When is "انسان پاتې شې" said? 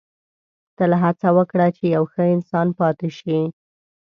2.35-3.39